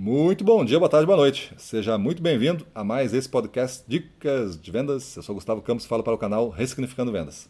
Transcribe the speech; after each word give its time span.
Muito 0.00 0.44
bom 0.44 0.64
dia, 0.64 0.78
boa 0.78 0.88
tarde, 0.88 1.06
boa 1.06 1.16
noite. 1.16 1.52
Seja 1.58 1.98
muito 1.98 2.22
bem-vindo 2.22 2.64
a 2.72 2.84
mais 2.84 3.12
esse 3.12 3.28
podcast 3.28 3.82
Dicas 3.88 4.56
de 4.56 4.70
Vendas. 4.70 5.16
Eu 5.16 5.24
sou 5.24 5.34
Gustavo 5.34 5.60
Campos 5.60 5.86
falo 5.86 6.04
para 6.04 6.14
o 6.14 6.18
canal 6.18 6.50
Ressignificando 6.50 7.10
Vendas. 7.10 7.48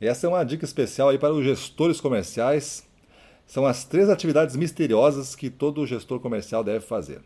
E 0.00 0.06
essa 0.06 0.24
é 0.24 0.30
uma 0.30 0.44
dica 0.44 0.64
especial 0.64 1.08
aí 1.08 1.18
para 1.18 1.34
os 1.34 1.44
gestores 1.44 2.00
comerciais. 2.00 2.86
São 3.48 3.66
as 3.66 3.82
três 3.82 4.08
atividades 4.08 4.54
misteriosas 4.54 5.34
que 5.34 5.50
todo 5.50 5.84
gestor 5.88 6.20
comercial 6.20 6.62
deve 6.62 6.86
fazer. 6.86 7.20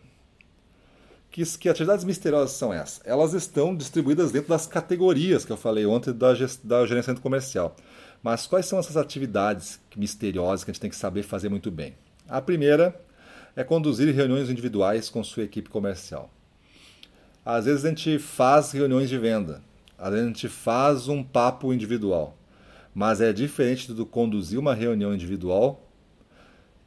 Que, 1.31 1.45
que 1.59 1.69
atividades 1.69 2.07
misteriosas 2.07 2.53
são 2.53 2.73
essas? 2.73 3.03
Elas 3.05 3.35
estão 3.35 3.77
distribuídas 3.77 4.33
dentro 4.33 4.49
das 4.49 4.67
categorias 4.67 5.45
que 5.45 5.53
eu 5.53 5.59
falei 5.59 5.85
ontem 5.85 6.15
da, 6.15 6.33
da 6.65 6.87
gerenciamento 6.87 7.21
comercial. 7.21 7.77
Mas 8.23 8.47
quais 8.47 8.65
são 8.65 8.79
essas 8.79 8.97
atividades 8.97 9.79
misteriosas 9.95 10.65
que 10.65 10.71
a 10.71 10.73
gente 10.73 10.81
tem 10.81 10.91
que 10.91 10.97
saber 10.97 11.25
fazer 11.25 11.51
muito 11.51 11.71
bem? 11.71 11.95
A 12.27 12.41
primeira 12.41 12.99
é 13.55 13.63
conduzir 13.63 14.13
reuniões 14.15 14.49
individuais 14.49 15.09
com 15.09 15.23
sua 15.23 15.45
equipe 15.45 15.69
comercial. 15.69 16.31
Às 17.45 17.67
vezes 17.67 17.85
a 17.85 17.89
gente 17.89 18.19
faz 18.19 18.73
reuniões 18.73 19.09
de 19.09 19.19
venda, 19.19 19.63
às 19.99 20.11
vezes 20.11 20.25
a 20.25 20.29
gente 20.29 20.49
faz 20.49 21.09
um 21.09 21.23
papo 21.23 21.73
individual, 21.73 22.37
mas 22.95 23.21
é 23.21 23.33
diferente 23.33 23.93
do 23.93 24.07
conduzir 24.07 24.59
uma 24.59 24.75
reunião 24.75 25.13
individual 25.13 25.89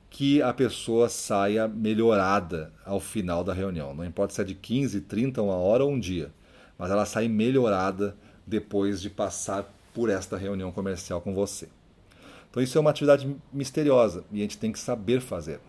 que 0.09 0.41
a 0.41 0.53
pessoa 0.53 1.09
saia 1.09 1.67
melhorada 1.67 2.71
ao 2.85 3.01
final 3.01 3.43
da 3.43 3.53
reunião. 3.53 3.93
Não 3.93 4.05
importa 4.05 4.33
se 4.33 4.41
é 4.41 4.45
de 4.45 4.55
15, 4.55 5.01
30, 5.01 5.41
uma 5.41 5.55
hora 5.55 5.83
ou 5.83 5.91
um 5.91 5.99
dia, 5.99 6.31
mas 6.77 6.89
ela 6.89 7.05
sai 7.05 7.27
melhorada 7.27 8.15
depois 8.47 9.01
de 9.01 9.09
passar 9.09 9.69
por 9.93 10.09
esta 10.09 10.37
reunião 10.37 10.71
comercial 10.71 11.19
com 11.19 11.33
você. 11.33 11.67
Então 12.49 12.63
isso 12.63 12.77
é 12.77 12.81
uma 12.81 12.91
atividade 12.91 13.35
misteriosa 13.51 14.23
e 14.31 14.39
a 14.39 14.41
gente 14.41 14.57
tem 14.57 14.71
que 14.71 14.79
saber 14.79 15.19
fazer 15.19 15.59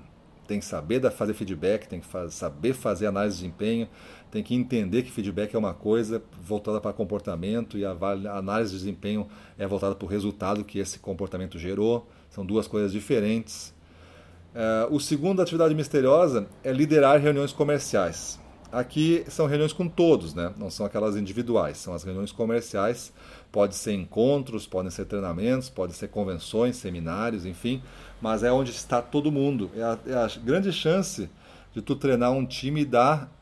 tem 0.47 0.59
que 0.59 0.65
saber 0.65 1.11
fazer 1.11 1.35
feedback, 1.35 1.87
tem 1.87 2.01
que 2.01 2.07
saber 2.31 2.73
fazer 2.73 3.07
análise 3.07 3.37
de 3.37 3.43
desempenho, 3.43 3.89
tem 4.31 4.43
que 4.43 4.55
entender 4.55 5.03
que 5.03 5.11
feedback 5.11 5.55
é 5.55 5.59
uma 5.59 5.75
coisa 5.75 6.23
voltada 6.41 6.81
para 6.81 6.93
comportamento 6.93 7.77
e 7.79 7.85
a 7.85 7.97
análise 8.37 8.73
de 8.73 8.79
desempenho 8.79 9.29
é 9.59 9.67
voltada 9.67 9.95
para 9.95 10.05
o 10.05 10.09
resultado 10.09 10.65
que 10.65 10.79
esse 10.79 10.99
comportamento 10.99 11.59
gerou. 11.59 12.09
São 12.31 12.45
duas 12.45 12.67
coisas 12.67 12.93
diferentes. 12.93 13.75
Uh, 14.55 14.95
o 14.95 14.99
segundo 14.99 15.43
atividade 15.43 15.75
misteriosa 15.75 16.47
é 16.65 16.73
liderar 16.73 17.21
reuniões 17.21 17.53
comerciais. 17.53 18.41
Aqui 18.73 19.25
são 19.29 19.47
reuniões 19.47 19.73
com 19.73 19.89
todos, 19.89 20.35
né? 20.35 20.53
não 20.57 20.71
são 20.71 20.85
aquelas 20.85 21.17
individuais, 21.17 21.79
são 21.79 21.95
as 21.95 22.03
reuniões 22.03 22.33
comerciais. 22.33 23.13
Pode 23.53 23.77
ser 23.77 23.93
encontros, 23.93 24.67
podem 24.67 24.91
ser 24.91 25.05
treinamentos, 25.05 25.71
podem 25.71 25.95
ser 25.95 26.09
convenções, 26.09 26.77
seminários, 26.77 27.47
enfim, 27.47 27.83
mas 28.21 28.43
é 28.43 28.51
onde 28.51 28.73
está 28.73 29.01
todo 29.01 29.31
mundo. 29.31 29.71
É 29.75 29.83
a, 29.83 29.99
é 30.07 30.15
a 30.15 30.29
grande 30.43 30.73
chance 30.73 31.31
de 31.73 31.81
tu 31.81 31.95
treinar 31.95 32.33
um 32.33 32.45
time 32.45 32.83
e 32.83 32.85
dar 32.85 33.33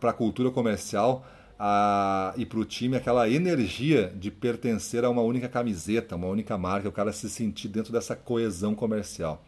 para 0.00 0.10
a 0.10 0.14
cultura 0.14 0.50
comercial 0.50 1.24
a, 1.58 2.32
e 2.36 2.46
para 2.46 2.58
o 2.58 2.64
time 2.64 2.96
aquela 2.96 3.28
energia 3.28 4.12
de 4.16 4.30
pertencer 4.30 5.04
a 5.04 5.10
uma 5.10 5.20
única 5.20 5.48
camiseta, 5.48 6.16
uma 6.16 6.26
única 6.26 6.56
marca, 6.56 6.88
o 6.88 6.92
cara 6.92 7.12
se 7.12 7.28
sentir 7.28 7.68
dentro 7.68 7.92
dessa 7.92 8.16
coesão 8.16 8.74
comercial. 8.74 9.44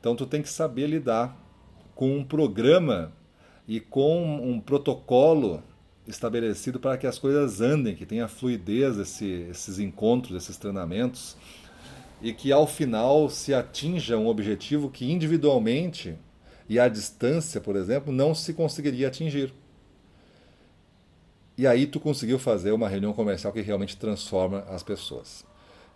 Então 0.00 0.16
tu 0.16 0.26
tem 0.26 0.42
que 0.42 0.48
saber 0.48 0.88
lidar 0.88 1.36
com 1.94 2.16
um 2.16 2.24
programa 2.24 3.12
e 3.66 3.80
com 3.80 4.36
um 4.36 4.60
protocolo 4.60 5.62
estabelecido 6.06 6.78
para 6.78 6.96
que 6.96 7.06
as 7.06 7.18
coisas 7.18 7.60
andem, 7.60 7.94
que 7.94 8.06
tenha 8.06 8.28
fluidez 8.28 8.96
esse, 8.98 9.46
esses 9.50 9.78
encontros, 9.78 10.36
esses 10.36 10.56
treinamentos 10.56 11.36
e 12.22 12.32
que 12.32 12.52
ao 12.52 12.66
final 12.66 13.28
se 13.28 13.52
atinja 13.52 14.16
um 14.16 14.28
objetivo 14.28 14.90
que 14.90 15.10
individualmente 15.10 16.16
e 16.68 16.78
à 16.78 16.88
distância, 16.88 17.60
por 17.60 17.76
exemplo, 17.76 18.12
não 18.12 18.34
se 18.34 18.52
conseguiria 18.52 19.08
atingir. 19.08 19.52
E 21.58 21.66
aí 21.66 21.86
tu 21.86 21.98
conseguiu 21.98 22.38
fazer 22.38 22.72
uma 22.72 22.88
reunião 22.88 23.12
comercial 23.12 23.52
que 23.52 23.60
realmente 23.60 23.96
transforma 23.96 24.60
as 24.68 24.82
pessoas. 24.82 25.44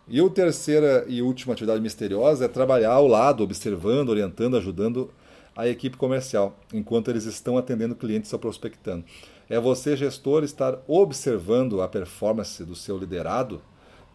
E 0.09 0.21
a 0.21 0.29
terceira 0.29 1.05
e 1.07 1.23
última 1.23 1.53
atividade 1.53 1.81
misteriosa 1.81 2.47
é 2.47 2.49
trabalhar 2.49 2.93
ao 2.93 3.07
lado, 3.07 3.45
observando, 3.45 4.09
orientando, 4.09 4.57
ajudando 4.57 5.13
a 5.61 5.69
equipe 5.69 5.97
comercial, 5.99 6.59
enquanto 6.73 7.11
eles 7.11 7.25
estão 7.25 7.59
atendendo 7.59 7.95
clientes 7.95 8.33
ou 8.33 8.39
prospectando. 8.39 9.05
É 9.49 9.61
você, 9.61 9.95
gestor, 9.95 10.43
estar 10.43 10.79
observando 10.89 11.83
a 11.83 11.89
performance 11.89 12.65
do 12.65 12.75
seu 12.75 12.97
liderado 12.97 13.61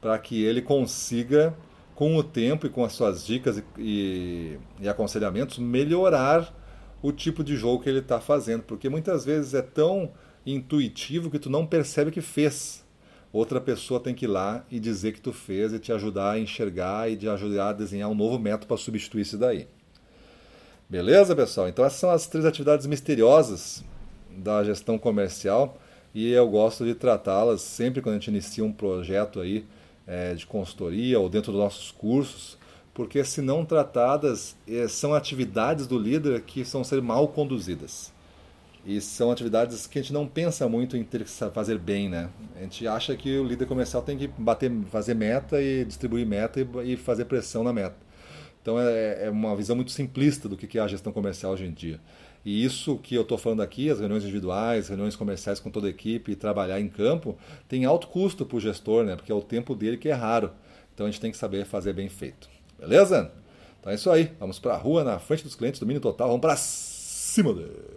para 0.01 0.17
que 0.17 0.43
ele 0.43 0.61
consiga, 0.61 1.55
com 1.93 2.17
o 2.17 2.23
tempo 2.23 2.65
e 2.65 2.69
com 2.69 2.83
as 2.83 2.93
suas 2.93 3.25
dicas 3.25 3.57
e, 3.57 3.63
e, 3.77 4.59
e 4.81 4.89
aconselhamentos, 4.89 5.59
melhorar 5.59 6.53
o 7.01 7.11
tipo 7.11 7.43
de 7.43 7.55
jogo 7.55 7.83
que 7.83 7.89
ele 7.89 7.99
está 7.99 8.19
fazendo. 8.19 8.63
Porque 8.63 8.89
muitas 8.89 9.23
vezes 9.23 9.53
é 9.53 9.61
tão 9.61 10.11
intuitivo 10.45 11.29
que 11.29 11.39
tu 11.39 11.49
não 11.49 11.65
percebe 11.65 12.11
que 12.11 12.21
fez. 12.21 12.83
Outra 13.31 13.61
pessoa 13.61 13.99
tem 13.99 14.15
que 14.15 14.25
ir 14.25 14.29
lá 14.29 14.65
e 14.71 14.79
dizer 14.79 15.11
que 15.11 15.21
tu 15.21 15.31
fez 15.31 15.73
e 15.73 15.79
te 15.79 15.91
ajudar 15.91 16.31
a 16.31 16.39
enxergar 16.39 17.09
e 17.11 17.15
te 17.15 17.27
ajudar 17.27 17.69
a 17.69 17.73
desenhar 17.73 18.09
um 18.09 18.15
novo 18.15 18.39
método 18.39 18.67
para 18.67 18.77
substituir 18.77 19.21
isso 19.21 19.37
daí. 19.37 19.67
Beleza, 20.87 21.35
pessoal? 21.35 21.67
Então 21.67 21.83
essas 21.83 21.99
são 21.99 22.11
as 22.11 22.27
três 22.27 22.45
atividades 22.45 22.85
misteriosas 22.85 23.83
da 24.29 24.63
gestão 24.63 24.99
comercial 24.99 25.79
e 26.13 26.31
eu 26.31 26.47
gosto 26.47 26.85
de 26.85 26.93
tratá-las 26.93 27.61
sempre 27.61 28.03
quando 28.03 28.15
a 28.15 28.19
gente 28.19 28.27
inicia 28.27 28.63
um 28.63 28.71
projeto 28.71 29.39
aí 29.39 29.65
é, 30.05 30.35
de 30.35 30.45
consultoria 30.45 31.19
ou 31.19 31.27
dentro 31.27 31.51
dos 31.51 31.59
nossos 31.59 31.89
cursos, 31.89 32.55
porque 32.93 33.23
se 33.23 33.41
não 33.41 33.65
tratadas 33.65 34.55
é, 34.67 34.87
são 34.87 35.15
atividades 35.15 35.87
do 35.87 35.97
líder 35.97 36.41
que 36.41 36.63
são 36.63 36.83
ser 36.83 37.01
mal 37.01 37.27
conduzidas 37.29 38.13
e 38.85 39.01
são 39.01 39.31
atividades 39.31 39.87
que 39.87 39.97
a 39.97 40.01
gente 40.03 40.13
não 40.13 40.27
pensa 40.27 40.69
muito 40.69 40.95
em 40.95 41.03
ter 41.03 41.23
que 41.23 41.31
fazer 41.31 41.79
bem, 41.79 42.07
né? 42.07 42.29
A 42.55 42.59
gente 42.61 42.87
acha 42.87 43.15
que 43.15 43.39
o 43.39 43.43
líder 43.43 43.65
comercial 43.65 44.03
tem 44.03 44.15
que 44.15 44.27
bater, 44.27 44.71
fazer 44.91 45.15
meta 45.15 45.59
e 45.59 45.83
distribuir 45.83 46.27
meta 46.27 46.61
e, 46.61 46.93
e 46.93 46.95
fazer 46.95 47.25
pressão 47.25 47.63
na 47.63 47.73
meta. 47.73 48.04
Então 48.65 48.79
é, 48.79 49.25
é, 49.25 49.29
uma 49.29 49.55
visão 49.55 49.75
muito 49.75 49.91
simplista 49.91 50.49
do 50.49 50.57
que 50.57 50.75
é 50.75 50.81
a 50.81 50.87
gestão 50.87 51.13
comercial 51.13 51.53
hoje 51.53 51.65
em 51.65 51.71
dia. 51.71 51.99
E 52.43 52.65
isso 52.65 52.97
que 52.97 53.13
eu 53.13 53.21
estou 53.21 53.37
falando 53.37 53.61
aqui, 53.61 53.91
as 53.91 53.99
reuniões 53.99 54.23
individuais, 54.23 54.87
reuniões 54.87 55.15
comerciais 55.15 55.59
com 55.59 55.69
toda 55.69 55.85
a 55.85 55.89
equipe 55.91 56.31
e 56.31 56.35
trabalhar 56.35 56.79
em 56.79 56.87
campo, 56.87 57.37
tem 57.69 57.85
alto 57.85 58.07
custo 58.07 58.43
para 58.43 58.57
o 58.57 58.59
gestor, 58.59 59.03
né? 59.03 59.15
porque 59.15 59.31
é 59.31 59.35
o 59.35 59.41
tempo 59.41 59.75
dele 59.75 59.97
que 59.97 60.09
é 60.09 60.13
raro. 60.13 60.49
Então 60.91 61.05
a 61.05 61.11
gente 61.11 61.21
tem 61.21 61.29
que 61.29 61.37
saber 61.37 61.63
fazer 61.63 61.93
bem 61.93 62.09
feito. 62.09 62.49
Beleza? 62.79 63.31
Então 63.79 63.91
é 63.91 63.95
isso 63.95 64.09
aí. 64.09 64.31
Vamos 64.39 64.57
para 64.57 64.73
a 64.73 64.77
rua, 64.77 65.03
na 65.03 65.19
frente 65.19 65.43
dos 65.43 65.53
clientes, 65.53 65.79
domínio 65.79 66.01
total. 66.01 66.29
Vamos 66.29 66.41
para 66.41 66.55
cima 66.55 67.53
dele. 67.53 67.94